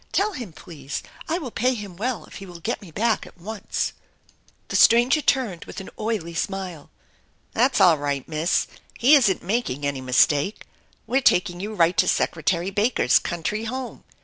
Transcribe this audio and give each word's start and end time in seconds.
Tell 0.11 0.31
him, 0.33 0.51
please, 0.51 1.03
I 1.29 1.37
will 1.37 1.51
pay 1.51 1.75
him 1.75 1.95
well 1.95 2.25
if 2.25 2.37
he 2.37 2.47
will 2.47 2.59
get 2.59 2.81
me 2.81 2.89
back 2.89 3.27
at 3.27 3.37
once." 3.37 3.93
The 4.69 4.75
stranger 4.75 5.21
turned 5.21 5.65
with 5.65 5.79
an 5.79 5.91
oily 5.99 6.33
smile. 6.33 6.89
"That's 7.53 7.79
all 7.79 7.99
right, 7.99 8.27
Miss. 8.27 8.65
He 8.97 9.13
isn't 9.13 9.43
making 9.43 9.85
any 9.85 10.01
mistake. 10.01 10.65
We're 11.05 11.21
taking 11.21 11.59
you 11.59 11.75
right 11.75 11.95
to 11.97 12.07
Secretary 12.07 12.71
Baker's 12.71 13.19
country 13.19 13.65
home. 13.65 14.03